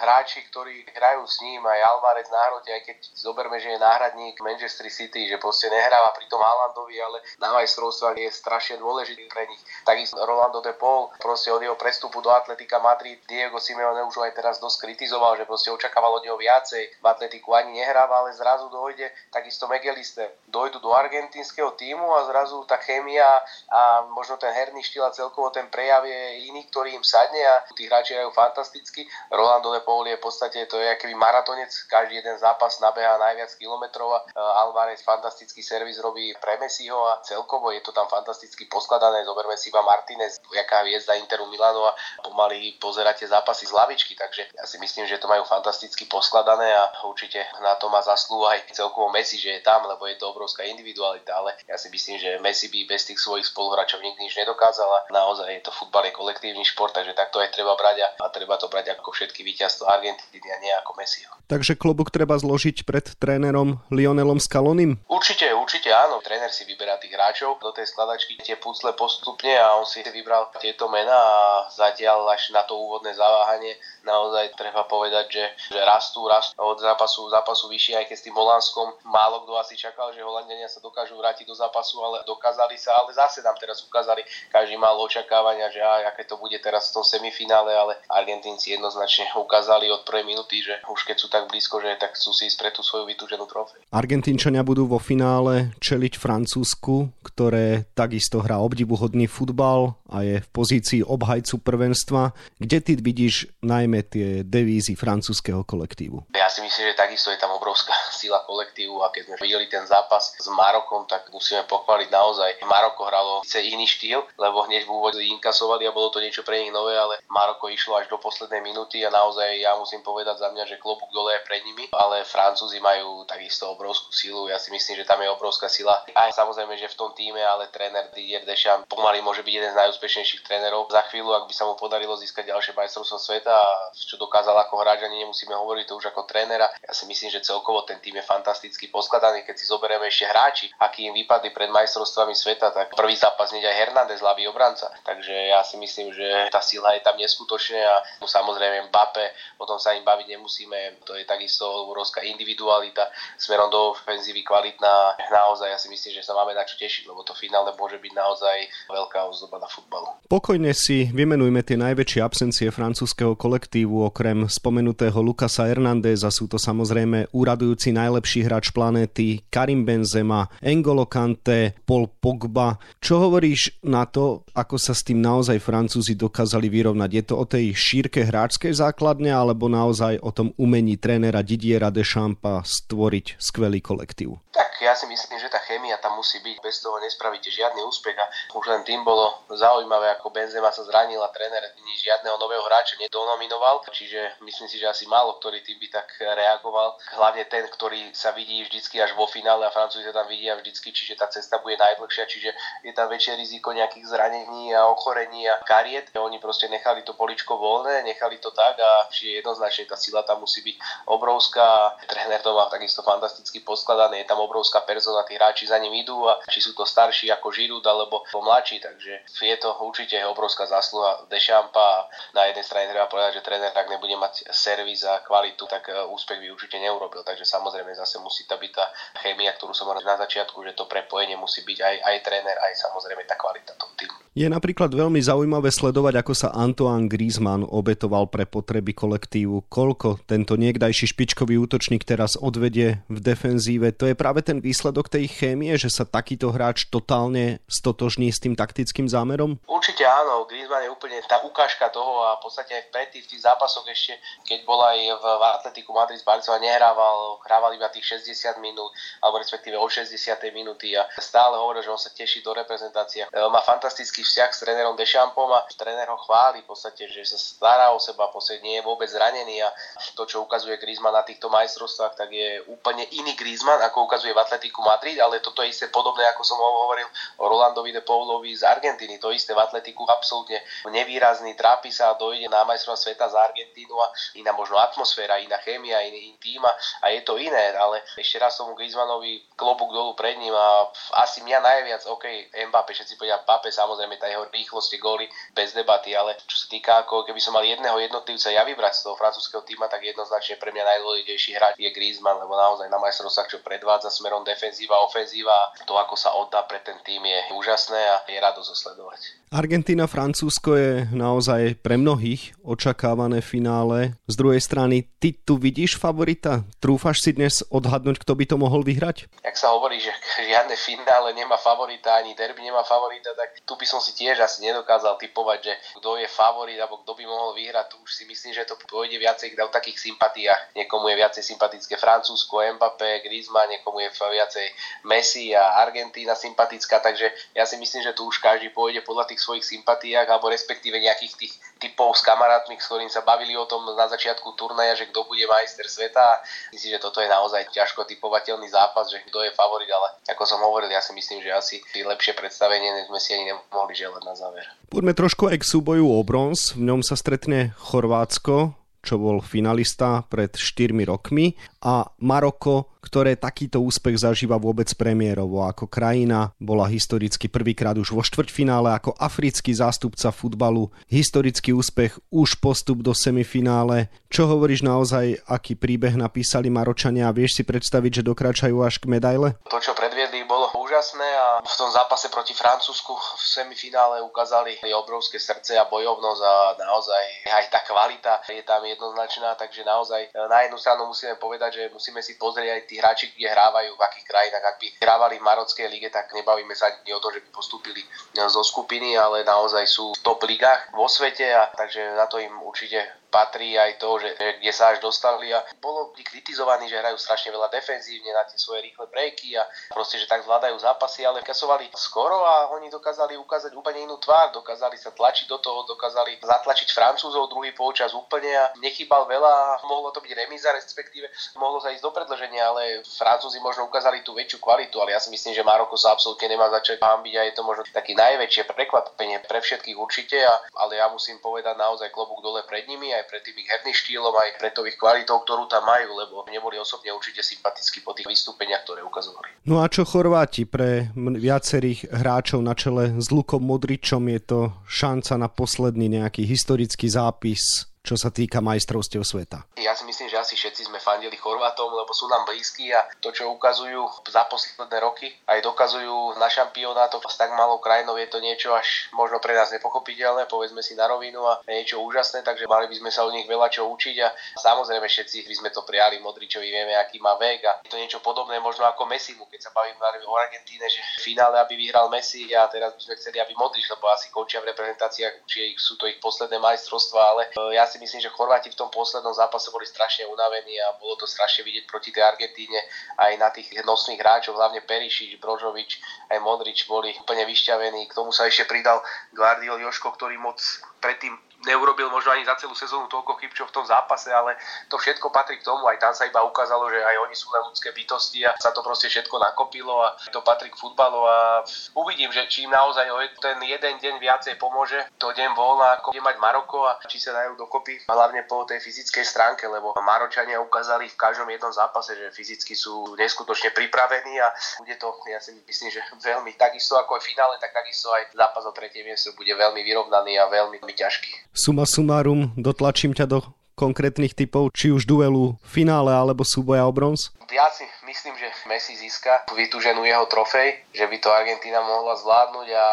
hráči, 0.00 0.44
ktorí 0.48 0.88
hrajú 0.96 1.22
s 1.28 1.36
ním, 1.44 1.60
aj 1.64 1.80
Alvarez 1.92 2.28
na 2.32 2.42
hrote, 2.50 2.72
aj 2.72 2.82
keď 2.88 2.96
zoberme, 3.16 3.60
že 3.60 3.76
je 3.76 3.78
náhradník 3.78 4.40
Manchester 4.40 4.88
City, 4.88 5.28
že 5.28 5.36
proste 5.36 5.68
nehráva 5.68 6.16
pri 6.16 6.26
tom 6.32 6.40
Haalandovi, 6.40 6.96
ale 6.96 7.20
na 7.36 7.52
majstrovstvách 7.52 8.16
je 8.16 8.30
strašne 8.32 8.80
dôležitý 8.80 9.28
pre 9.28 9.44
nich. 9.46 9.60
Takisto 9.84 10.18
Rolando 10.24 10.64
de 10.64 10.72
Paul, 10.74 11.12
proste 11.20 11.52
od 11.52 11.60
jeho 11.60 11.76
prestupu 11.76 12.24
do 12.24 12.32
Atletika 12.32 12.80
Madrid, 12.80 13.20
Diego 13.28 13.60
Simeone 13.60 14.02
už 14.08 14.24
aj 14.24 14.32
teraz 14.34 14.56
dosť 14.58 14.88
kritizoval, 14.88 15.36
že 15.36 15.44
proste 15.44 15.68
očakával 15.68 16.16
od 16.16 16.24
neho 16.24 16.40
viacej. 16.40 17.00
V 17.02 17.06
Atletiku 17.06 17.52
ani 17.52 17.78
nehráva, 17.78 18.24
ale 18.24 18.32
zrazu 18.32 18.72
dojde, 18.72 19.12
takisto 19.28 19.68
Megeliste, 19.68 20.40
dojdu 20.48 20.80
do 20.80 20.94
argentínskeho 20.94 21.65
celého 21.66 21.74
týmu 21.74 22.06
a 22.14 22.26
zrazu 22.30 22.62
tá 22.70 22.78
chémia 22.78 23.26
a 23.66 24.06
možno 24.14 24.38
ten 24.38 24.54
herný 24.54 24.82
štýl 24.86 25.02
a 25.02 25.10
celkovo 25.10 25.50
ten 25.50 25.66
prejav 25.66 26.06
je 26.06 26.46
iný, 26.46 26.62
ktorý 26.70 26.94
im 26.94 27.02
sadne 27.02 27.42
a 27.42 27.66
tí 27.74 27.90
hráči 27.90 28.14
hrajú 28.14 28.30
fantasticky. 28.30 29.02
Rolando 29.34 29.74
de 29.74 29.82
Paul 29.82 30.06
je 30.06 30.14
v 30.14 30.22
podstate 30.22 30.62
to 30.70 30.78
je 30.78 30.86
aký 30.86 31.10
maratonec, 31.14 31.70
každý 31.90 32.22
jeden 32.22 32.38
zápas 32.38 32.78
nabeha 32.78 33.18
najviac 33.18 33.50
kilometrov 33.58 34.14
a 34.14 34.20
Alvarez 34.62 35.02
fantastický 35.02 35.62
servis 35.62 35.98
robí 35.98 36.34
pre 36.38 36.54
Messiho 36.62 37.02
a 37.02 37.18
celkovo 37.26 37.74
je 37.74 37.82
to 37.82 37.90
tam 37.90 38.06
fantasticky 38.06 38.70
poskladané. 38.70 39.26
Zoberme 39.26 39.58
si 39.58 39.74
iba 39.74 39.82
Martinez, 39.82 40.38
jaká 40.54 40.86
hviezda 40.86 41.18
Interu 41.18 41.50
Milano 41.50 41.90
a 41.90 41.94
pomaly 42.22 42.78
pozeráte 42.78 43.26
zápasy 43.26 43.66
z 43.66 43.72
lavičky, 43.74 44.14
takže 44.14 44.46
ja 44.54 44.64
si 44.68 44.78
myslím, 44.78 45.08
že 45.10 45.18
to 45.18 45.26
majú 45.26 45.42
fantasticky 45.42 46.06
poskladané 46.06 46.70
a 46.76 46.92
určite 47.08 47.42
na 47.58 47.74
to 47.74 47.90
má 47.90 47.98
zaslúhu 48.04 48.46
aj 48.46 48.70
celkovo 48.70 49.10
Messi, 49.10 49.40
že 49.40 49.58
je 49.58 49.60
tam, 49.64 49.88
lebo 49.88 50.06
je 50.06 50.16
to 50.20 50.30
obrovská 50.30 50.62
individualita, 50.68 51.32
ale 51.32 51.55
ja 51.64 51.76
si 51.80 51.88
myslím, 51.88 52.20
že 52.20 52.36
Messi 52.44 52.68
by 52.68 52.84
bez 52.84 53.08
tých 53.08 53.16
svojich 53.16 53.48
spoluhráčov 53.48 54.04
nikdy 54.04 54.28
nič 54.28 54.36
nedokázal 54.36 54.86
a 54.86 55.00
naozaj 55.08 55.48
je 55.48 55.62
to 55.64 55.72
futbal 55.72 56.04
je 56.04 56.12
kolektívny 56.12 56.62
šport, 56.62 56.92
takže 56.92 57.16
takto 57.16 57.40
aj 57.40 57.56
treba 57.56 57.72
brať 57.74 58.04
a, 58.04 58.08
a 58.20 58.26
treba 58.28 58.60
to 58.60 58.68
brať 58.68 58.96
ako 58.96 59.12
všetky 59.12 59.42
víťazstvo 59.42 59.88
Argentíny 59.88 60.48
a 60.52 60.58
nie 60.60 60.72
ako 60.84 60.92
Messiho. 60.98 61.32
Takže 61.46 61.78
klobúk 61.78 62.10
treba 62.10 62.34
zložiť 62.34 62.82
pred 62.82 63.06
trénerom 63.22 63.78
Lionelom 63.94 64.42
Scalonim? 64.42 64.98
Určite, 65.06 65.46
určite 65.54 65.94
áno. 65.94 66.18
Tréner 66.18 66.50
si 66.50 66.66
vyberá 66.66 66.98
tých 66.98 67.14
hráčov 67.14 67.62
do 67.62 67.70
tej 67.70 67.86
skladačky 67.86 68.34
tie 68.42 68.58
pucle 68.58 68.90
postupne 68.98 69.54
a 69.54 69.78
on 69.78 69.86
si 69.86 70.02
vybral 70.02 70.50
tieto 70.58 70.90
mená 70.90 71.14
a 71.14 71.70
zatiaľ 71.70 72.26
až 72.34 72.50
na 72.50 72.66
to 72.66 72.74
úvodné 72.74 73.14
zaváhanie 73.14 73.78
naozaj 74.06 74.54
treba 74.54 74.86
povedať, 74.86 75.26
že, 75.30 75.44
že 75.74 75.80
rastú, 75.82 76.30
rastú 76.30 76.54
od 76.62 76.78
zápasu 76.78 77.26
zápasu 77.30 77.66
vyššie, 77.66 77.98
aj 77.98 78.06
keď 78.06 78.16
s 78.16 78.24
tým 78.30 78.38
Holandskom 78.38 78.88
málo 79.10 79.42
kto 79.42 79.58
asi 79.58 79.74
čakal, 79.74 80.14
že 80.14 80.22
Holandiania 80.22 80.70
sa 80.70 80.78
dokážu 80.78 81.18
vrátiť 81.18 81.45
do 81.46 81.54
zápasu, 81.54 82.02
ale 82.02 82.26
dokázali 82.26 82.74
sa, 82.76 82.92
ale 82.98 83.14
zase 83.14 83.40
nám 83.40 83.54
teraz 83.56 83.80
ukázali, 83.86 84.26
každý 84.50 84.74
mal 84.76 84.98
očakávania, 84.98 85.70
že 85.70 85.80
aj, 85.80 86.12
aké 86.12 86.26
to 86.26 86.36
bude 86.36 86.58
teraz 86.58 86.90
v 86.90 87.00
tom 87.00 87.04
semifinále, 87.06 87.70
ale 87.72 88.02
Argentínci 88.10 88.74
jednoznačne 88.74 89.30
ukázali 89.38 89.86
od 89.88 90.02
prvej 90.02 90.26
minúty, 90.26 90.60
že 90.60 90.76
už 90.90 91.06
keď 91.06 91.16
sú 91.16 91.30
tak 91.30 91.46
blízko, 91.46 91.78
že 91.78 91.94
tak 91.96 92.18
chcú 92.18 92.34
si 92.34 92.50
ísť 92.50 92.58
pre 92.58 92.70
tú 92.74 92.82
svoju 92.82 93.06
vytúženú 93.06 93.46
trofej. 93.46 93.80
Argentínčania 93.94 94.66
budú 94.66 94.90
vo 94.90 94.98
finále 94.98 95.70
čeliť 95.78 96.18
Francúzsku, 96.18 97.14
ktoré 97.22 97.86
takisto 97.94 98.42
hrá 98.42 98.58
obdivuhodný 98.58 99.30
futbal 99.30 99.94
a 100.10 100.22
je 100.22 100.36
v 100.42 100.48
pozícii 100.50 101.00
obhajcu 101.06 101.62
prvenstva. 101.62 102.34
Kde 102.58 102.78
ty 102.82 102.92
vidíš 102.98 103.50
najmä 103.62 104.02
tie 104.06 104.42
devízy 104.46 104.94
francúzského 104.94 105.62
kolektívu? 105.66 106.30
Ja 106.34 106.50
si 106.50 106.62
myslím, 106.62 106.94
že 106.94 106.98
takisto 106.98 107.30
je 107.30 107.38
tam 107.38 107.54
obrovská 107.54 107.94
sila 108.20 108.42
kolektívu 108.46 109.02
a 109.02 109.10
keď 109.10 109.30
sme 109.30 109.36
videli 109.42 109.66
ten 109.70 109.84
zápas 109.84 110.34
s 110.38 110.46
Marokom, 110.50 111.06
tak 111.06 111.28
musíme 111.36 111.68
pochváliť 111.68 112.08
naozaj. 112.08 112.50
Maroko 112.64 113.04
hralo 113.04 113.44
iný 113.44 113.84
štýl, 113.84 114.24
lebo 114.40 114.64
hneď 114.64 114.88
v 114.88 114.94
úvode 114.94 115.20
inkasovali 115.20 115.84
a 115.84 115.92
bolo 115.92 116.08
to 116.08 116.22
niečo 116.22 116.46
pre 116.46 116.62
nich 116.62 116.72
nové, 116.72 116.96
ale 116.96 117.20
Maroko 117.28 117.68
išlo 117.68 117.98
až 118.00 118.08
do 118.08 118.16
poslednej 118.16 118.64
minúty 118.64 119.04
a 119.04 119.12
naozaj 119.12 119.60
ja 119.60 119.76
musím 119.76 120.00
povedať 120.00 120.40
za 120.40 120.48
mňa, 120.48 120.64
že 120.64 120.80
klobúk 120.80 121.10
dole 121.12 121.34
je 121.36 121.44
pred 121.44 121.60
nimi, 121.66 121.90
ale 121.92 122.24
Francúzi 122.24 122.80
majú 122.80 123.26
takisto 123.28 123.68
obrovskú 123.74 124.14
silu, 124.14 124.48
ja 124.48 124.56
si 124.56 124.72
myslím, 124.72 125.02
že 125.02 125.08
tam 125.08 125.20
je 125.20 125.28
obrovská 125.28 125.68
sila. 125.68 125.98
Aj 126.14 126.30
samozrejme, 126.32 126.78
že 126.78 126.88
v 126.88 126.98
tom 126.98 127.10
týme, 127.12 127.42
ale 127.42 127.68
tréner 127.68 128.08
Didier 128.14 128.46
Deschamps 128.46 128.86
pomaly 128.86 129.20
môže 129.20 129.42
byť 129.42 129.52
jeden 129.52 129.70
z 129.74 129.80
najúspešnejších 129.82 130.46
trénerov. 130.46 130.88
Za 130.88 131.02
chvíľu, 131.10 131.34
ak 131.34 131.50
by 131.50 131.54
sa 131.54 131.66
mu 131.66 131.74
podarilo 131.74 132.14
získať 132.16 132.54
ďalšie 132.54 132.72
majstrovstvo 132.78 133.18
sveta, 133.18 133.56
čo 133.92 134.16
dokázal 134.16 134.54
ako 134.62 134.78
hráč, 134.80 135.02
ani 135.02 135.26
nemusíme 135.26 135.52
hovoriť 135.52 135.84
to 135.90 135.98
už 135.98 136.14
ako 136.14 136.24
trénera. 136.24 136.70
Ja 136.86 136.92
si 136.94 137.04
myslím, 137.10 137.34
že 137.34 137.42
celkovo 137.42 137.82
ten 137.82 137.98
tým 137.98 138.16
je 138.16 138.24
fantasticky 138.24 138.86
poskladaný. 138.88 139.42
Keď 139.42 139.54
si 139.58 139.66
zoberieme 139.66 140.06
ešte 140.06 140.30
hráči, 140.30 140.66
aký 140.78 141.10
im 141.10 141.16
vypadli 141.26 141.50
pred 141.50 141.66
majstrovstvami 141.74 142.38
sveta, 142.38 142.70
tak 142.70 142.94
prvý 142.94 143.18
zápas 143.18 143.50
hneď 143.50 143.66
aj 143.66 143.76
Hernández, 143.82 144.22
ľavý 144.22 144.46
obranca. 144.46 144.86
Takže 145.02 145.50
ja 145.50 145.66
si 145.66 145.74
myslím, 145.74 146.14
že 146.14 146.46
tá 146.54 146.62
sila 146.62 146.94
je 146.94 147.02
tam 147.02 147.18
neskutočne 147.18 147.82
a 147.82 148.06
samozrejme 148.22 148.86
Mbappe, 148.94 149.58
o 149.58 149.66
tom 149.66 149.82
sa 149.82 149.98
im 149.98 150.06
baviť 150.06 150.38
nemusíme, 150.38 151.02
to 151.02 151.18
je 151.18 151.26
takisto 151.26 151.66
obrovská 151.90 152.22
individualita, 152.22 153.10
smerom 153.34 153.66
do 153.74 153.98
ofenzívy 153.98 154.46
kvalitná, 154.46 155.18
naozaj 155.34 155.74
ja 155.74 155.78
si 155.82 155.90
myslím, 155.90 156.14
že 156.14 156.22
sa 156.22 156.38
máme 156.38 156.54
na 156.54 156.62
čo 156.62 156.78
tešiť, 156.78 157.10
lebo 157.10 157.26
to 157.26 157.34
finále 157.34 157.74
môže 157.74 157.98
byť 157.98 158.12
naozaj 158.14 158.56
veľká 158.86 159.26
ozdoba 159.26 159.58
na 159.58 159.66
futbalu. 159.66 160.14
Pokojne 160.30 160.70
si 160.70 161.10
vymenujme 161.10 161.66
tie 161.66 161.74
najväčšie 161.74 162.20
absencie 162.22 162.70
francúzského 162.70 163.34
kolektívu, 163.34 164.06
okrem 164.06 164.46
spomenutého 164.46 165.18
Lukasa 165.18 165.66
Hernandeza 165.66 166.30
sú 166.30 166.46
to 166.46 166.60
samozrejme 166.60 167.34
úradujúci 167.34 167.90
najlepší 167.90 168.46
hráč 168.46 168.70
planéty 168.70 169.42
Karim 169.50 169.82
Benzema, 169.82 170.46
Engolo 170.60 171.08
Kante, 171.16 171.72
Paul 171.88 172.12
Pogba. 172.12 172.76
Čo 173.00 173.24
hovoríš 173.24 173.80
na 173.88 174.04
to, 174.04 174.44
ako 174.52 174.76
sa 174.76 174.92
s 174.92 175.00
tým 175.00 175.24
naozaj 175.24 175.64
Francúzi 175.64 176.12
dokázali 176.12 176.68
vyrovnať? 176.68 177.10
Je 177.16 177.24
to 177.24 177.34
o 177.40 177.48
tej 177.48 177.72
šírke 177.72 178.20
hráčskej 178.20 178.76
základne 178.76 179.32
alebo 179.32 179.72
naozaj 179.72 180.20
o 180.20 180.28
tom 180.28 180.52
umení 180.60 181.00
trénera 181.00 181.40
Didiera 181.40 181.88
Deschampa 181.88 182.60
stvoriť 182.60 183.40
skvelý 183.40 183.80
kolektív? 183.80 184.44
Tak 184.52 184.65
ja 184.82 184.98
si 184.98 185.06
myslím, 185.06 185.38
že 185.38 185.48
tá 185.48 185.62
chémia 185.62 185.96
tam 186.02 186.18
musí 186.18 186.42
byť, 186.42 186.56
bez 186.60 186.82
toho 186.82 186.98
nespravíte 187.00 187.48
žiadny 187.48 187.80
úspech 187.86 188.16
a 188.18 188.26
už 188.58 188.66
len 188.66 188.82
tým 188.82 189.06
bolo 189.06 189.46
zaujímavé, 189.48 190.10
ako 190.18 190.34
Benzema 190.34 190.74
sa 190.74 190.82
zranil 190.84 191.22
a 191.22 191.30
tréner 191.30 191.62
nič 191.86 192.04
žiadneho 192.04 192.34
nového 192.36 192.62
hráča 192.66 192.98
nedonominoval, 192.98 193.86
čiže 193.94 194.42
myslím 194.42 194.68
si, 194.68 194.82
že 194.82 194.90
asi 194.90 195.06
málo 195.06 195.36
ktorý 195.36 195.60
tým 195.62 195.78
by 195.78 195.88
tak 195.92 196.08
reagoval. 196.18 196.96
Hlavne 197.12 197.44
ten, 197.46 197.68
ktorý 197.68 198.10
sa 198.16 198.32
vidí 198.32 198.64
vždycky 198.64 198.98
až 198.98 199.12
vo 199.14 199.28
finále 199.28 199.68
a 199.68 199.70
Francúzi 199.70 200.08
tam 200.10 200.26
vidia 200.26 200.56
vždycky, 200.56 200.90
čiže 200.90 201.14
tá 201.20 201.28
cesta 201.28 201.60
bude 201.60 201.76
najdlhšia, 201.76 202.24
čiže 202.26 202.50
je 202.82 202.92
tam 202.96 203.06
väčšie 203.12 203.36
riziko 203.36 203.76
nejakých 203.76 204.08
zranení 204.08 204.72
a 204.72 204.88
ochorení 204.88 205.46
a 205.46 205.60
kariet. 205.62 206.10
Oni 206.16 206.40
proste 206.40 206.66
nechali 206.72 207.04
to 207.04 207.12
poličko 207.12 207.60
voľné, 207.60 208.02
nechali 208.02 208.40
to 208.40 208.50
tak 208.50 208.80
a 208.80 209.06
čiže 209.12 209.44
jednoznačne 209.44 209.84
tá 209.86 209.96
sila 209.96 210.24
tam 210.24 210.42
musí 210.42 210.64
byť 210.64 210.76
obrovská. 211.06 211.94
Tréner 212.08 212.40
to 212.40 212.56
má 212.56 212.66
takisto 212.72 213.04
fantasticky 213.04 213.60
poskladané, 213.60 214.24
je 214.24 214.28
tam 214.28 214.40
obrovská 214.66 214.82
persona, 214.82 215.22
tí 215.22 215.38
hráči 215.38 215.70
za 215.70 215.78
ním 215.78 215.94
idú 216.02 216.26
a 216.26 216.42
či 216.50 216.58
sú 216.58 216.74
to 216.74 216.82
starší 216.82 217.30
ako 217.30 217.54
Žirud 217.54 217.86
alebo 217.86 218.26
mladší, 218.34 218.82
takže 218.82 219.22
je 219.46 219.56
to 219.62 219.70
určite 219.78 220.18
obrovská 220.26 220.66
zásluha 220.66 221.30
Dešampa. 221.30 222.10
Na 222.34 222.50
jednej 222.50 222.66
strane 222.66 222.90
treba 222.90 223.06
povedať, 223.06 223.38
že 223.38 223.46
tréner 223.46 223.70
tak 223.70 223.86
nebude 223.86 224.18
mať 224.18 224.50
servis 224.50 225.06
a 225.06 225.22
kvalitu, 225.22 225.70
tak 225.70 225.86
e, 225.86 225.94
úspech 226.10 226.42
by 226.42 226.50
určite 226.50 226.82
neurobil. 226.82 227.22
Takže 227.22 227.46
samozrejme 227.46 227.94
zase 227.94 228.18
musí 228.18 228.42
tá 228.50 228.58
byť 228.58 228.72
tá 228.74 228.90
chémia, 229.22 229.54
ktorú 229.54 229.70
som 229.70 229.86
hovoril 229.86 230.02
na 230.02 230.18
začiatku, 230.18 230.58
že 230.66 230.74
to 230.74 230.90
prepojenie 230.90 231.38
musí 231.38 231.62
byť 231.62 231.78
aj, 231.78 231.96
aj 232.02 232.16
tréner, 232.26 232.58
aj 232.58 232.72
samozrejme 232.74 233.22
tá 233.22 233.38
kvalita 233.38 233.70
toho 233.78 233.94
týmu. 233.94 234.26
Je 234.36 234.44
napríklad 234.52 234.92
veľmi 234.92 235.16
zaujímavé 235.16 235.72
sledovať, 235.72 236.20
ako 236.20 236.32
sa 236.36 236.52
Antoine 236.52 237.08
Griezmann 237.08 237.64
obetoval 237.64 238.28
pre 238.28 238.44
potreby 238.44 238.92
kolektívu. 238.92 239.64
Koľko 239.72 240.20
tento 240.28 240.60
niekdajší 240.60 241.08
špičkový 241.08 241.56
útočník 241.56 242.04
teraz 242.04 242.36
odvedie 242.36 243.00
v 243.08 243.18
defenzíve. 243.24 243.96
To 243.96 244.04
je 244.04 244.12
práve 244.12 244.44
ten 244.44 244.55
výsledok 244.60 245.08
tej 245.08 245.28
chémie, 245.30 245.74
že 245.76 245.90
sa 245.90 246.04
takýto 246.06 246.52
hráč 246.52 246.88
totálne 246.88 247.60
stotožní 247.66 248.30
s 248.30 248.42
tým 248.42 248.54
taktickým 248.54 249.06
zámerom? 249.06 249.58
Určite 249.68 250.06
áno. 250.06 250.46
Griezmann 250.46 250.86
je 250.86 250.94
úplne 250.94 251.18
tá 251.26 251.42
ukážka 251.42 251.90
toho 251.90 252.22
a 252.22 252.38
v 252.38 252.46
podstate 252.46 252.72
aj 252.74 252.84
predtým 252.94 253.22
v 253.22 253.30
tých 253.34 253.42
zápasoch 253.42 253.84
ešte, 253.86 254.16
keď 254.46 254.58
bol 254.62 254.78
aj 254.82 254.98
v, 255.18 255.24
Atletiku 255.56 255.90
Madrid 255.90 256.20
z 256.20 256.26
Barcelona 256.26 256.62
nehrával, 256.62 257.42
hrával 257.42 257.74
iba 257.74 257.90
tých 257.90 258.22
60 258.22 258.62
minút, 258.62 258.92
alebo 259.20 259.42
respektíve 259.42 259.74
o 259.74 259.86
60 259.88 260.14
minúty 260.54 260.94
a 260.94 261.06
stále 261.18 261.58
hovoril, 261.58 261.82
že 261.82 261.90
on 261.90 262.00
sa 262.00 262.14
teší 262.14 262.44
do 262.46 262.54
reprezentácie. 262.54 263.26
E, 263.26 263.28
má 263.50 263.60
fantastický 263.62 264.22
vzťah 264.22 264.50
s 264.54 264.62
trénerom 264.62 264.94
Dechampom 264.94 265.50
a 265.52 265.66
tréner 265.74 266.06
ho 266.06 266.18
chváli 266.22 266.62
v 266.62 266.68
podstate, 266.70 267.10
že 267.10 267.26
sa 267.26 267.38
stará 267.38 267.90
o 267.90 267.98
seba, 267.98 268.30
v 268.30 268.38
nie 268.62 268.78
je 268.78 268.86
vôbec 268.86 269.10
zranený 269.10 269.64
a 269.64 269.68
to, 270.14 270.24
čo 270.24 270.42
ukazuje 270.44 270.78
Griezmann 270.78 271.14
na 271.14 271.26
týchto 271.26 271.50
majstrovstvách, 271.50 272.14
tak 272.14 272.30
je 272.30 272.62
úplne 272.70 273.04
iný 273.16 273.34
Griezmann, 273.34 273.82
ako 273.82 274.06
ukazuje 274.06 274.32
v 274.32 274.42
Atletiku 274.46 274.80
Madrid, 274.86 275.18
ale 275.18 275.42
toto 275.42 275.66
je 275.66 275.74
isté 275.74 275.90
podobné, 275.90 276.22
ako 276.30 276.46
som 276.46 276.56
hovoril 276.62 277.10
o 277.42 277.44
Rolandovi 277.50 277.90
de 277.90 278.00
Paulovi 278.06 278.54
z 278.54 278.62
Argentíny. 278.62 279.18
To 279.18 279.34
isté 279.34 279.52
v 279.52 279.60
Atletiku 279.66 280.06
absolútne 280.06 280.62
nevýrazný, 280.86 281.58
trápi 281.58 281.90
sa 281.90 282.14
a 282.14 282.18
dojde 282.18 282.46
na 282.46 282.62
majstrova 282.62 282.94
sveta 282.94 283.26
z 283.26 283.34
Argentínu 283.34 283.94
a 283.98 284.06
iná 284.38 284.54
možno 284.54 284.78
atmosféra, 284.78 285.42
iná 285.42 285.58
chémia, 285.66 286.06
iný, 286.06 286.30
iný 286.30 286.38
tým 286.38 286.62
a 286.62 287.06
je 287.10 287.20
to 287.26 287.36
iné, 287.40 287.74
ale 287.74 288.00
ešte 288.14 288.38
raz 288.38 288.54
tomu 288.54 288.78
Griezmannovi 288.78 289.42
klobúk 289.58 289.90
dolu 289.90 290.14
pred 290.14 290.38
ním 290.38 290.54
a 290.54 290.86
asi 291.24 291.42
mňa 291.42 291.58
najviac, 291.58 292.02
OK, 292.06 292.54
Mbappé, 292.70 292.92
všetci 292.92 293.16
povedia 293.16 293.40
Mbappé, 293.42 293.72
samozrejme 293.72 294.14
tá 294.20 294.28
jeho 294.28 294.46
rýchlosť, 294.52 294.94
góly 295.00 295.26
bez 295.56 295.72
debaty, 295.72 296.12
ale 296.12 296.36
čo 296.44 296.56
sa 296.56 296.66
týka 296.68 296.92
ako 297.04 297.24
keby 297.24 297.40
som 297.40 297.56
mal 297.56 297.64
jedného 297.64 297.96
jednotlivca 298.00 298.48
ja 298.52 298.62
vybrať 298.64 298.92
z 299.00 299.02
toho 299.08 299.16
francúzského 299.16 299.62
týma, 299.64 299.88
tak 299.88 300.04
jednoznačne 300.04 300.60
pre 300.60 300.72
mňa 300.72 300.84
najdôležitejší 300.84 301.50
hráč 301.56 301.74
je 301.80 301.90
Griezmann, 301.92 302.40
lebo 302.40 302.52
naozaj 302.52 302.92
na 302.92 303.00
majstrovstvách, 303.00 303.48
čo 303.48 303.58
predvádza 303.64 304.12
smerom 304.12 304.35
defenzíva, 304.42 304.98
ofenzíva, 305.06 305.54
to 305.86 305.94
ako 305.94 306.16
sa 306.18 306.34
oddá 306.34 306.64
pre 306.64 306.82
ten 306.82 306.98
tým 307.04 307.22
je 307.22 307.40
úžasné 307.54 308.00
a 308.00 308.16
je 308.26 308.40
rado 308.40 308.64
zosledovať. 308.64 309.46
Argentína, 309.54 310.10
Francúzsko 310.10 310.74
je 310.74 310.92
naozaj 311.14 311.78
pre 311.78 311.94
mnohých 311.94 312.55
očakávané 312.66 313.38
finále. 313.38 314.18
Z 314.26 314.34
druhej 314.34 314.58
strany, 314.58 315.06
ty 315.22 315.30
tu 315.30 315.54
vidíš 315.54 315.96
favorita? 316.02 316.66
Trúfaš 316.82 317.22
si 317.22 317.30
dnes 317.30 317.62
odhadnúť, 317.70 318.18
kto 318.26 318.34
by 318.34 318.44
to 318.50 318.56
mohol 318.58 318.82
vyhrať? 318.82 319.30
Jak 319.46 319.54
sa 319.54 319.70
hovorí, 319.70 320.02
že 320.02 320.10
žiadne 320.50 320.74
finále 320.74 321.30
nemá 321.38 321.54
favorita, 321.56 322.18
ani 322.18 322.34
derby 322.34 322.66
nemá 322.66 322.82
favorita, 322.82 323.30
tak 323.38 323.62
tu 323.62 323.78
by 323.78 323.86
som 323.86 324.02
si 324.02 324.18
tiež 324.18 324.42
asi 324.42 324.66
nedokázal 324.66 325.14
typovať, 325.22 325.58
že 325.62 325.74
kto 326.02 326.18
je 326.18 326.26
favorit 326.26 326.76
alebo 326.82 327.06
kto 327.06 327.14
by 327.14 327.24
mohol 327.24 327.54
vyhrať. 327.54 327.94
Tu 327.94 327.96
už 328.02 328.10
si 328.10 328.24
myslím, 328.26 328.52
že 328.52 328.66
to 328.66 328.74
pôjde 328.90 329.14
viacej 329.16 329.54
o 329.62 329.70
takých 329.70 330.02
sympatiách. 330.02 330.74
Niekomu 330.74 331.06
je 331.14 331.16
viacej 331.22 331.46
sympatické 331.46 331.94
Francúzsko, 331.96 332.58
Mbappé, 332.76 333.22
Griezmann, 333.22 333.70
niekomu 333.70 334.02
je 334.02 334.10
viacej 334.10 334.66
Messi 335.06 335.54
a 335.54 335.78
Argentína 335.86 336.34
sympatická, 336.34 336.98
takže 336.98 337.30
ja 337.54 337.62
si 337.62 337.78
myslím, 337.78 338.02
že 338.02 338.12
tu 338.12 338.26
už 338.26 338.42
každý 338.42 338.74
pôjde 338.74 339.06
podľa 339.06 339.30
tých 339.30 339.38
svojich 339.38 339.62
sympatiách 339.62 340.26
alebo 340.26 340.50
respektíve 340.50 340.98
nejakých 340.98 341.34
tých 341.38 341.52
typov 341.78 342.16
s 342.16 342.24
kamarát 342.24 342.55
kamarátmi, 342.56 342.80
s 342.80 342.88
ktorým 342.88 343.10
sa 343.12 343.20
bavili 343.20 343.52
o 343.56 343.68
tom 343.68 343.84
na 343.84 344.08
začiatku 344.08 344.56
turnaja, 344.56 344.96
že 344.96 345.12
kto 345.12 345.28
bude 345.28 345.44
majster 345.44 345.84
sveta. 345.84 346.40
Myslím, 346.72 346.96
že 346.96 347.04
toto 347.04 347.20
je 347.20 347.28
naozaj 347.28 347.68
ťažko 347.68 348.08
typovateľný 348.08 348.68
zápas, 348.72 349.12
že 349.12 349.20
kto 349.28 349.44
je 349.44 349.52
favorit, 349.52 349.90
ale 349.92 350.16
ako 350.24 350.42
som 350.48 350.64
hovoril, 350.64 350.88
ja 350.88 351.04
si 351.04 351.12
myslím, 351.12 351.44
že 351.44 351.52
asi 351.52 351.76
lepšie 351.92 352.32
predstavenie 352.32 353.04
sme 353.04 353.20
si 353.20 353.36
ani 353.36 353.52
nemohli 353.52 353.92
želať 353.92 354.22
na 354.24 354.34
záver. 354.34 354.64
Poďme 354.88 355.12
trošku 355.12 355.52
aj 355.52 355.60
k 355.60 355.68
súboju 355.68 356.08
o 356.08 356.20
bronz. 356.24 356.72
V 356.72 356.82
ňom 356.88 357.04
sa 357.04 357.18
stretne 357.18 357.76
Chorvátsko, 357.76 358.72
čo 359.06 359.22
bol 359.22 359.38
finalista 359.38 360.26
pred 360.26 360.50
4 360.50 360.90
rokmi 361.06 361.54
a 361.86 362.02
Maroko, 362.18 362.90
ktoré 362.98 363.38
takýto 363.38 363.78
úspech 363.78 364.18
zažíva 364.18 364.58
vôbec 364.58 364.90
premiérovo. 364.98 365.62
Ako 365.62 365.86
krajina 365.86 366.50
bola 366.58 366.90
historicky 366.90 367.46
prvýkrát 367.46 367.94
už 367.94 368.10
vo 368.10 368.26
štvrťfinále, 368.26 368.98
ako 368.98 369.14
africký 369.14 369.70
zástupca 369.70 370.34
futbalu. 370.34 370.90
Historický 371.06 371.70
úspech, 371.70 372.18
už 372.34 372.58
postup 372.58 373.06
do 373.06 373.14
semifinále. 373.14 374.10
Čo 374.26 374.50
hovoríš 374.50 374.82
naozaj, 374.82 375.46
aký 375.46 375.78
príbeh 375.78 376.18
napísali 376.18 376.66
Maročania 376.66 377.30
a 377.30 377.36
vieš 377.36 377.62
si 377.62 377.62
predstaviť, 377.62 378.20
že 378.20 378.26
dokračajú 378.26 378.82
až 378.82 378.98
k 378.98 379.06
medaile? 379.06 379.54
To, 379.70 379.78
čo 379.78 379.94
predviedli, 379.94 380.42
bolo 380.50 380.74
úžasné 380.96 381.28
a 381.36 381.60
v 381.60 381.76
tom 381.76 381.92
zápase 381.92 382.32
proti 382.32 382.56
Francúzsku 382.56 383.12
v 383.12 383.44
semifinále 383.44 384.24
ukázali 384.24 384.80
obrovské 384.96 385.36
srdce 385.36 385.76
a 385.76 385.84
bojovnosť 385.84 386.40
a 386.40 386.54
naozaj 386.88 387.24
aj 387.52 387.64
tá 387.68 387.84
kvalita 387.84 388.40
je 388.48 388.64
tam 388.64 388.80
jednoznačná, 388.80 389.60
takže 389.60 389.84
naozaj 389.84 390.32
na 390.32 390.64
jednu 390.64 390.80
stranu 390.80 391.04
musíme 391.04 391.36
povedať, 391.36 391.84
že 391.84 391.92
musíme 391.92 392.24
si 392.24 392.40
pozrieť 392.40 392.72
aj 392.72 392.82
tí 392.88 392.96
hráči, 392.96 393.28
kde 393.36 393.44
hrávajú, 393.44 393.92
v 393.92 394.04
akých 394.08 394.24
krajinách. 394.24 394.64
Ak 394.64 394.76
by 394.80 394.86
hrávali 395.04 395.36
v 395.36 395.44
Marockej 395.44 395.88
lige, 395.92 396.08
tak 396.08 396.32
nebavíme 396.32 396.72
sa 396.72 396.88
ani 396.88 397.12
o 397.12 397.20
to, 397.20 397.28
že 397.28 397.44
by 397.44 397.48
postúpili 397.52 398.00
zo 398.32 398.64
skupiny, 398.64 399.20
ale 399.20 399.44
naozaj 399.44 399.84
sú 399.84 400.16
v 400.16 400.22
top 400.24 400.48
ligách 400.48 400.96
vo 400.96 401.12
svete 401.12 401.44
a 401.52 401.76
takže 401.76 402.16
za 402.16 402.24
to 402.24 402.40
im 402.40 402.56
určite 402.64 403.04
patrí 403.30 403.76
aj 403.76 404.00
to, 404.00 404.10
že 404.22 404.34
kde 404.60 404.72
sa 404.72 404.94
až 404.94 405.02
dostali 405.02 405.52
a 405.52 405.60
bolo 405.82 406.14
kritizovaní, 406.14 406.88
že 406.88 406.98
hrajú 406.98 407.18
strašne 407.18 407.52
veľa 407.52 407.68
defenzívne 407.72 408.32
na 408.32 408.44
tie 408.48 408.58
svoje 408.58 408.86
rýchle 408.86 409.06
breaky 409.10 409.58
a 409.58 409.64
proste, 409.92 410.16
že 410.16 410.30
tak 410.30 410.42
zvládajú 410.42 410.78
zápasy, 410.78 411.26
ale 411.26 411.44
kasovali 411.44 411.90
skoro 411.94 412.44
a 412.44 412.70
oni 412.72 412.88
dokázali 412.88 413.36
ukázať 413.36 413.72
úplne 413.74 414.06
inú 414.06 414.16
tvár, 414.16 414.52
dokázali 414.54 414.96
sa 414.96 415.12
tlačiť 415.12 415.46
do 415.50 415.58
toho, 415.58 415.84
dokázali 415.84 416.38
zatlačiť 416.40 416.88
Francúzov 416.92 417.50
druhý 417.50 417.72
polčas 417.76 418.14
úplne 418.14 418.50
a 418.50 418.70
nechýbal 418.80 419.28
veľa, 419.28 419.84
mohlo 419.84 420.10
to 420.14 420.22
byť 420.22 420.32
remíza, 420.32 420.72
respektíve 420.72 421.28
mohlo 421.60 421.82
sa 421.82 421.92
ísť 421.92 422.02
do 422.02 422.10
predlženia, 422.14 422.62
ale 422.62 423.04
Francúzi 423.04 423.60
možno 423.60 423.86
ukázali 423.86 424.22
tú 424.22 424.32
väčšiu 424.32 424.58
kvalitu, 424.62 424.98
ale 425.02 425.12
ja 425.12 425.20
si 425.20 425.28
myslím, 425.28 425.52
že 425.52 425.66
Maroko 425.66 425.98
sa 425.98 426.14
absolútne 426.14 426.48
nemá 426.48 426.70
začať 426.72 427.02
hambiť 427.02 427.34
a 427.36 427.42
je 427.46 427.54
to 427.54 427.62
možno 427.62 427.82
taký 427.90 428.16
najväčšie 428.16 428.66
prekvapenie 428.70 429.42
pre 429.44 429.60
všetkých 429.60 429.96
určite, 429.98 430.38
a, 430.40 430.54
ale 430.80 430.98
ja 430.98 431.06
musím 431.12 431.38
povedať 431.38 431.76
naozaj 431.76 432.08
klobúk 432.10 432.40
dole 432.40 432.62
pred 432.64 432.88
nimi 432.88 433.12
aj 433.12 433.25
pred 433.26 433.42
tým 433.42 433.58
ich 433.58 433.68
herným 433.68 433.94
štýlom, 433.94 434.34
aj 434.34 434.50
pre 434.62 434.70
to 434.70 434.86
ich 434.86 434.94
kvalitou, 434.94 435.42
ktorú 435.42 435.66
tam 435.66 435.82
majú, 435.84 436.16
lebo 436.16 436.46
neboli 436.48 436.78
osobne 436.78 437.10
určite 437.12 437.42
sympatickí 437.42 438.00
po 438.06 438.14
tých 438.14 438.30
vystúpeniach, 438.30 438.86
ktoré 438.86 439.02
ukazovali. 439.02 439.66
No 439.66 439.82
a 439.82 439.90
čo 439.90 440.06
Chorváti? 440.06 440.64
Pre 440.66 441.10
viacerých 441.16 442.10
hráčov 442.10 442.62
na 442.62 442.74
čele 442.78 443.18
s 443.18 443.28
Lukom 443.34 443.62
Modričom 443.66 444.22
je 444.30 444.40
to 444.42 444.60
šanca 444.86 445.34
na 445.36 445.48
posledný 445.50 446.22
nejaký 446.22 446.46
historický 446.46 447.10
zápis 447.10 447.90
čo 448.06 448.14
sa 448.14 448.30
týka 448.30 448.62
majstrovstiev 448.62 449.26
sveta? 449.26 449.66
Ja 449.82 449.98
si 449.98 450.06
myslím, 450.06 450.30
že 450.30 450.38
asi 450.38 450.54
všetci 450.54 450.86
sme 450.86 451.02
fandili 451.02 451.34
Chorvátom, 451.34 451.90
lebo 451.90 452.14
sú 452.14 452.30
nám 452.30 452.46
blízki 452.46 452.94
a 452.94 453.02
to, 453.18 453.34
čo 453.34 453.50
ukazujú 453.50 454.06
za 454.30 454.46
posledné 454.46 455.02
roky, 455.02 455.34
aj 455.50 455.58
dokazujú 455.66 456.38
na 456.38 456.46
šampionátoch 456.46 457.26
s 457.26 457.34
tak 457.34 457.50
malou 457.58 457.82
krajinou, 457.82 458.14
je 458.14 458.30
to 458.30 458.38
niečo 458.38 458.70
až 458.78 459.10
možno 459.10 459.42
pre 459.42 459.58
nás 459.58 459.74
nepochopiteľné, 459.74 460.46
povedzme 460.46 460.86
si 460.86 460.94
na 460.94 461.10
rovinu 461.10 461.42
a 461.50 461.58
niečo 461.66 461.98
úžasné, 461.98 462.46
takže 462.46 462.70
mali 462.70 462.86
by 462.86 462.94
sme 462.94 463.10
sa 463.10 463.26
od 463.26 463.34
nich 463.34 463.50
veľa 463.50 463.66
čo 463.74 463.90
učiť 463.90 464.16
a 464.22 464.30
samozrejme 464.54 465.02
všetci 465.10 465.42
by 465.42 465.54
sme 465.58 465.68
to 465.74 465.82
prijali 465.82 466.22
Modričovi, 466.22 466.70
vieme, 466.70 466.94
aký 466.94 467.18
má 467.18 467.34
vek 467.34 467.60
a 467.66 467.72
je 467.82 467.90
to 467.90 467.98
niečo 467.98 468.22
podobné 468.22 468.62
možno 468.62 468.86
ako 468.86 469.10
Messimu, 469.10 469.50
keď 469.50 469.66
sa 469.66 469.74
bavíme 469.74 469.98
o 470.30 470.34
Argentíne, 470.38 470.86
že 470.86 471.02
v 471.18 471.34
finále, 471.34 471.58
aby 471.58 471.74
vyhral 471.74 472.06
Messi 472.06 472.54
a 472.54 472.70
teraz 472.70 472.94
by 472.94 473.02
sme 473.02 473.14
chceli, 473.18 473.42
aby 473.42 473.50
Modrič, 473.58 473.90
lebo 473.90 474.06
asi 474.14 474.30
končia 474.30 474.62
v 474.62 474.70
reprezentáciách, 474.70 475.42
či 475.50 475.74
sú 475.74 475.98
to 475.98 476.06
ich 476.06 476.22
posledné 476.22 476.62
majstrovstvá, 476.62 477.22
ale 477.34 477.42
e, 477.50 477.74
ja 477.74 477.88
si 477.88 477.95
si 477.96 478.04
myslím, 478.04 478.28
že 478.28 478.36
Chorváti 478.36 478.68
v 478.68 478.76
tom 478.76 478.92
poslednom 478.92 479.32
zápase 479.32 479.72
boli 479.72 479.88
strašne 479.88 480.28
unavení 480.28 480.76
a 480.84 480.92
bolo 481.00 481.16
to 481.16 481.24
strašne 481.24 481.64
vidieť 481.64 481.88
proti 481.88 482.12
tej 482.12 482.28
Argentíne 482.28 482.76
aj 483.16 483.32
na 483.40 483.48
tých 483.48 483.72
nosných 483.88 484.20
hráčov, 484.20 484.52
hlavne 484.52 484.84
Perišič, 484.84 485.40
Brožovič, 485.40 485.96
aj 486.28 486.38
Modrič 486.44 486.84
boli 486.84 487.16
úplne 487.16 487.48
vyšťavení. 487.48 488.04
K 488.12 488.16
tomu 488.16 488.36
sa 488.36 488.44
ešte 488.44 488.68
pridal 488.68 489.00
Guardiol 489.32 489.80
Joško, 489.80 490.12
ktorý 490.12 490.36
moc 490.36 490.60
predtým 491.00 491.32
neurobil 491.66 492.06
možno 492.08 492.32
ani 492.32 492.46
za 492.46 492.54
celú 492.54 492.72
sezónu 492.78 493.10
toľko 493.10 493.34
chyb, 493.42 493.52
čo 493.52 493.66
v 493.66 493.74
tom 493.74 493.84
zápase, 493.84 494.30
ale 494.30 494.54
to 494.86 494.96
všetko 494.96 495.34
patrí 495.34 495.58
k 495.58 495.66
tomu. 495.66 495.82
Aj 495.90 495.98
tam 495.98 496.14
sa 496.14 496.24
iba 496.24 496.40
ukázalo, 496.46 496.86
že 496.88 497.02
aj 497.02 497.16
oni 497.26 497.34
sú 497.34 497.50
len 497.50 497.66
ľudské 497.66 497.90
bytosti 497.90 498.46
a 498.46 498.54
sa 498.56 498.70
to 498.70 498.86
proste 498.86 499.10
všetko 499.10 499.36
nakopilo 499.42 500.06
a 500.06 500.14
to 500.30 500.40
patrí 500.46 500.70
k 500.70 500.78
futbalu. 500.78 501.26
A 501.26 501.66
uvidím, 501.98 502.30
že 502.30 502.46
či 502.46 502.64
im 502.64 502.72
naozaj 502.72 503.10
ten 503.42 503.58
jeden 503.66 503.94
deň 503.98 504.14
viacej 504.22 504.54
pomôže, 504.62 505.02
to 505.18 505.34
deň 505.34 505.58
voľna, 505.58 505.98
ako 506.00 506.14
bude 506.14 506.22
mať 506.22 506.36
Maroko 506.38 506.86
a 506.86 507.02
či 507.10 507.18
sa 507.18 507.34
dajú 507.34 507.58
dokopy, 507.58 508.06
hlavne 508.06 508.46
po 508.46 508.62
tej 508.62 508.78
fyzickej 508.78 509.24
stránke, 509.26 509.66
lebo 509.66 509.92
Maročania 509.98 510.62
ukázali 510.62 511.10
v 511.10 511.18
každom 511.18 511.50
jednom 511.50 511.74
zápase, 511.74 512.14
že 512.14 512.30
fyzicky 512.30 512.78
sú 512.78 513.18
neskutočne 513.18 513.74
pripravení 513.74 514.38
a 514.38 514.54
bude 514.78 514.94
to, 514.96 515.10
ja 515.26 515.42
si 515.42 515.56
myslím, 515.66 515.90
že 515.90 516.00
veľmi 516.22 516.54
takisto 516.54 516.94
ako 516.94 517.18
aj 517.18 517.22
v 517.26 517.28
finále, 517.34 517.54
tak 517.58 517.74
takisto 517.74 518.14
aj 518.14 518.30
zápas 518.30 518.62
o 518.62 518.72
tretie 518.72 519.02
miesto 519.02 519.34
bude 519.34 519.50
veľmi 519.50 519.82
vyrovnaný 519.82 520.38
a 520.38 520.46
veľmi 520.46 520.78
ťažký 520.86 521.55
suma 521.56 521.88
sumárum, 521.88 522.52
dotlačím 522.60 523.16
ťa 523.16 523.24
do 523.24 523.40
konkrétnych 523.76 524.36
typov, 524.36 524.76
či 524.76 524.92
už 524.92 525.08
duelu, 525.08 525.56
finále 525.64 526.12
alebo 526.12 526.44
súboja 526.44 526.84
o 526.84 526.92
bronz? 526.92 527.32
Ja 527.48 527.68
si 527.72 527.88
myslím, 528.06 528.38
že 528.38 528.48
Messi 528.70 528.94
získa 528.94 529.44
vytúženú 529.52 530.06
jeho 530.06 530.24
trofej, 530.30 530.78
že 530.94 531.04
by 531.04 531.16
to 531.18 531.28
Argentína 531.28 531.82
mohla 531.82 532.14
zvládnuť 532.14 532.68
a 532.72 532.86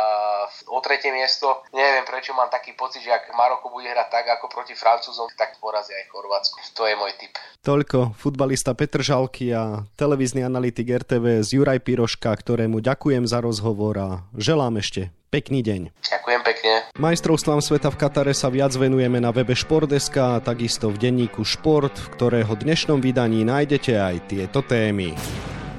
o 0.74 0.80
tretie 0.82 1.14
miesto, 1.14 1.62
neviem 1.72 2.04
prečo 2.04 2.34
mám 2.34 2.50
taký 2.50 2.74
pocit, 2.74 3.06
že 3.06 3.14
ak 3.14 3.32
Maroko 3.38 3.70
bude 3.70 3.88
hrať 3.88 4.10
tak 4.10 4.26
ako 4.42 4.50
proti 4.50 4.74
Francúzom, 4.74 5.30
tak 5.38 5.56
porazia 5.62 5.96
aj 6.02 6.10
Chorvátsku. 6.10 6.58
To 6.74 6.90
je 6.90 6.96
môj 6.98 7.14
tip. 7.16 7.34
Toľko 7.64 8.18
futbalista 8.20 8.74
Petr 8.76 9.06
Žalky 9.06 9.54
a 9.54 9.86
televízny 9.96 10.44
analytik 10.44 10.90
RTV 10.90 11.46
z 11.46 11.50
Juraj 11.62 11.80
Piroška, 11.86 12.34
ktorému 12.34 12.82
ďakujem 12.84 13.24
za 13.30 13.40
rozhovor 13.40 13.96
a 13.96 14.10
želám 14.36 14.82
ešte 14.82 15.14
Pekný 15.34 15.66
deň. 15.66 15.90
Ďakujem 16.06 16.42
pekne. 16.46 16.74
Majstrovstvám 16.94 17.58
sveta 17.58 17.90
v 17.90 17.98
Katare 17.98 18.38
sa 18.38 18.54
viac 18.54 18.70
venujeme 18.78 19.18
na 19.18 19.34
webe 19.34 19.58
Športdeska 19.58 20.38
a 20.38 20.44
takisto 20.46 20.94
v 20.94 21.02
denníku 21.02 21.42
Šport, 21.42 21.98
v 21.98 22.08
ktorého 22.14 22.54
dnešnom 22.54 23.02
vydaní 23.02 23.42
nájdete 23.42 23.98
aj 23.98 24.30
tieto 24.30 24.62
témy. 24.62 25.13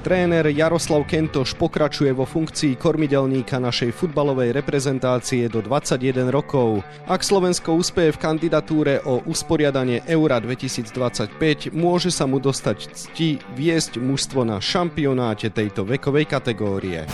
Tréner 0.05 0.45
Jaroslav 0.53 1.01
Kentoš 1.09 1.57
pokračuje 1.57 2.13
vo 2.13 2.29
funkcii 2.29 2.77
kormidelníka 2.77 3.57
našej 3.57 3.89
futbalovej 3.89 4.53
reprezentácie 4.53 5.49
do 5.49 5.65
21 5.65 6.29
rokov. 6.29 6.85
Ak 7.09 7.25
Slovensko 7.25 7.73
úspeje 7.73 8.13
v 8.13 8.21
kandidatúre 8.21 9.01
o 9.01 9.25
usporiadanie 9.25 10.05
Eura 10.05 10.37
2025, 10.37 11.73
môže 11.73 12.13
sa 12.13 12.29
mu 12.29 12.37
dostať 12.37 12.93
cti 12.93 13.41
viesť 13.57 13.97
mužstvo 13.97 14.45
na 14.45 14.61
šampionáte 14.61 15.49
tejto 15.49 15.81
vekovej 15.89 16.29
kategórie. 16.29 17.09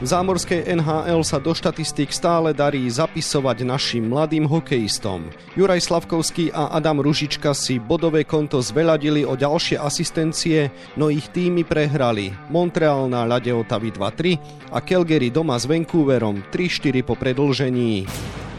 V 0.00 0.08
zámorskej 0.08 0.64
NHL 0.80 1.20
sa 1.20 1.36
do 1.36 1.52
štatistík 1.52 2.08
stále 2.08 2.56
darí 2.56 2.88
zapisovať 2.88 3.68
našim 3.68 4.08
mladým 4.08 4.48
hokejistom. 4.48 5.28
Juraj 5.52 5.84
Slavkovský 5.84 6.48
a 6.56 6.72
Adam 6.72 7.04
Ružička 7.04 7.52
si 7.52 7.76
bodové 7.76 8.24
konto 8.24 8.64
zveľadili 8.64 9.28
o 9.28 9.36
ďalšie 9.36 9.76
asistencie, 9.76 10.72
no 10.96 11.12
ich 11.12 11.28
týmy 11.28 11.68
prehrali. 11.68 12.32
Montreal 12.48 13.12
na 13.12 13.28
ľade 13.28 13.52
Otavy 13.52 13.92
2-3 13.92 14.72
a 14.72 14.80
Calgary 14.80 15.28
doma 15.28 15.60
s 15.60 15.68
Vancouverom 15.68 16.48
3-4 16.48 17.04
po 17.04 17.12
predlžení. 17.12 18.08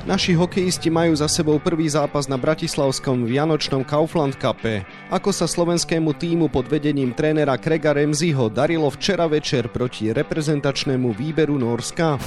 Naši 0.01 0.33
hokejisti 0.33 0.89
majú 0.89 1.13
za 1.13 1.29
sebou 1.29 1.61
prvý 1.61 1.85
zápas 1.85 2.25
na 2.25 2.33
Bratislavskom 2.33 3.21
Vianočnom 3.21 3.85
Kaufland 3.85 4.33
Cupe. 4.33 4.81
Ako 5.13 5.29
sa 5.29 5.45
slovenskému 5.45 6.17
týmu 6.17 6.49
pod 6.49 6.65
vedením 6.65 7.13
trénera 7.13 7.53
Krega 7.61 7.93
Remziho 7.93 8.49
darilo 8.49 8.89
včera 8.89 9.29
večer 9.29 9.69
proti 9.69 10.09
reprezentačnému 10.09 11.13
výberu 11.13 11.53
Norska? 11.61 12.17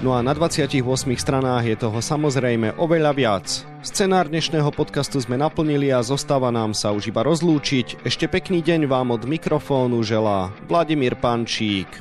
No 0.00 0.16
a 0.16 0.24
na 0.24 0.32
28 0.32 0.80
stranách 1.20 1.68
je 1.68 1.76
toho 1.76 2.00
samozrejme 2.00 2.80
oveľa 2.80 3.12
viac. 3.12 3.46
Scenár 3.84 4.32
dnešného 4.32 4.72
podcastu 4.72 5.20
sme 5.20 5.36
naplnili 5.36 5.92
a 5.92 6.00
zostáva 6.00 6.48
nám 6.48 6.72
sa 6.72 6.96
už 6.96 7.12
iba 7.12 7.20
rozlúčiť. 7.28 8.08
Ešte 8.08 8.24
pekný 8.24 8.64
deň 8.64 8.88
vám 8.88 9.12
od 9.12 9.28
mikrofónu 9.28 10.00
želá 10.00 10.48
Vladimír 10.64 11.12
Pančík. 11.12 11.92